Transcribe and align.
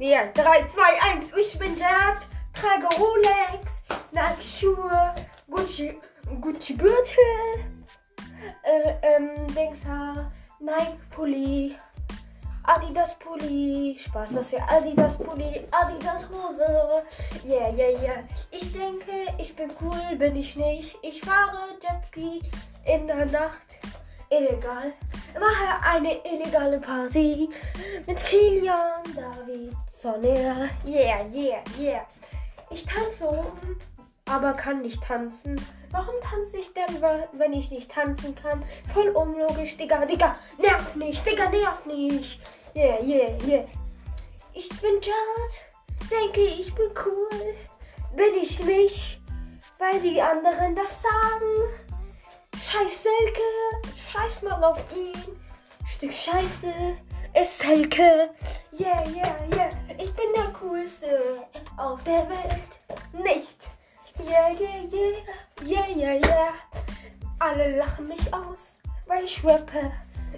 Ja, 0.00 0.26
3, 0.32 0.64
2, 0.68 0.80
1. 1.16 1.32
Ich 1.36 1.58
bin 1.58 1.76
Jad, 1.76 2.18
trage 2.54 2.86
Rolex, 3.00 3.82
Nike-Schuhe, 4.12 5.12
Gucci, 5.50 5.98
Gucci-Gürtel, 6.40 7.64
äh, 8.62 8.94
ähm, 9.02 9.48
Dingshaar, 9.48 10.30
Nike-Pulli, 10.60 11.76
Adidas-Pulli, 12.62 13.98
Spaß, 13.98 14.36
was 14.36 14.50
für 14.50 14.62
Adidas-Pulli, 14.62 15.66
Adidas-Hose. 15.72 17.02
Yeah, 17.44 17.70
yeah, 17.70 18.00
yeah. 18.00 18.22
Ich 18.52 18.72
denke, 18.72 19.34
ich 19.38 19.56
bin 19.56 19.72
cool, 19.80 20.16
bin 20.16 20.36
ich 20.36 20.54
nicht. 20.54 20.96
Ich 21.02 21.20
fahre 21.22 21.58
Jetski 21.82 22.48
in 22.84 23.08
der 23.08 23.26
Nacht 23.26 23.80
illegal. 24.30 24.92
Mache 25.34 25.86
eine 25.86 26.24
illegale 26.24 26.80
Party 26.80 27.48
mit 28.06 28.24
Kilian, 28.24 29.02
David, 29.14 29.72
Sonja. 30.00 30.68
Yeah, 30.84 31.26
yeah, 31.32 31.62
yeah. 31.78 32.06
Ich 32.70 32.84
tanze 32.84 33.24
rum, 33.24 33.76
aber 34.28 34.52
kann 34.54 34.82
nicht 34.82 35.02
tanzen. 35.02 35.60
Warum 35.90 36.14
tanze 36.20 36.58
ich 36.58 36.72
denn, 36.74 37.02
wenn 37.32 37.52
ich 37.52 37.70
nicht 37.70 37.90
tanzen 37.90 38.34
kann? 38.34 38.62
Voll 38.92 39.08
unlogisch, 39.08 39.76
Digga, 39.76 40.04
Digga. 40.04 40.36
Nerv 40.58 40.94
nicht, 40.96 41.24
Digga, 41.26 41.48
nerv 41.48 41.86
nicht. 41.86 42.40
Yeah, 42.74 43.02
yeah, 43.02 43.30
yeah. 43.46 43.64
Ich 44.52 44.68
bin 44.80 45.00
Jad. 45.00 46.10
Denke, 46.10 46.40
ich 46.40 46.74
bin 46.74 46.90
cool. 47.04 47.54
Bin 48.16 48.34
ich 48.40 48.62
nicht, 48.64 49.20
weil 49.78 50.00
die 50.00 50.20
anderen 50.20 50.74
das 50.74 51.02
sagen. 51.02 51.88
Scheiß 52.54 53.02
Selke, 53.02 53.40
scheiß 54.08 54.42
mal 54.42 54.62
auf 54.64 54.78
ihn. 54.96 55.12
Stück 55.86 56.12
Scheiße, 56.12 56.96
ist 57.40 57.58
Selke. 57.58 58.30
Yeah, 58.78 59.04
yeah, 59.08 59.36
yeah. 59.54 59.70
Ich 59.98 60.12
bin 60.14 60.26
der 60.34 60.52
Coolste 60.52 61.46
auf 61.76 62.02
der 62.04 62.28
Welt. 62.28 62.70
Nicht. 63.12 63.68
Yeah, 64.26 64.50
yeah, 64.50 64.82
yeah. 64.92 65.18
Yeah, 65.64 65.88
yeah, 65.96 66.26
yeah. 66.26 66.54
Alle 67.38 67.76
lachen 67.76 68.08
mich 68.08 68.32
aus, 68.32 68.80
weil 69.06 69.24
ich 69.24 69.44
rappe. 69.44 69.92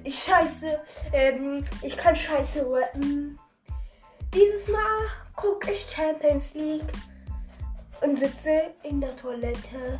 Ich 0.04 0.22
scheiße. 0.22 0.80
Ähm, 1.12 1.64
ich 1.82 1.96
kann 1.96 2.16
scheiße 2.16 2.64
rappen. 2.68 3.38
Dieses 4.34 4.68
Mal 4.68 5.06
gucke 5.36 5.72
ich 5.72 5.88
Champions 5.90 6.54
League 6.54 6.92
und 8.00 8.18
sitze 8.18 8.74
in 8.82 9.00
der 9.00 9.16
Toilette 9.16 9.98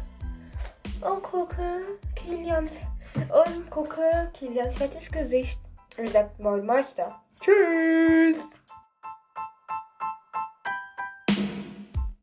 und 1.01 1.23
gucke 1.23 1.83
Kilian 2.25 2.69
und 3.15 3.71
gucke 3.71 4.31
Kilians 4.35 4.77
fettes 4.77 5.11
Gesicht 5.11 5.61
und 5.99 6.09
sagt 6.09 6.39
Moin 6.39 6.65
Meister. 6.65 7.21
Tschüss. 7.41 8.37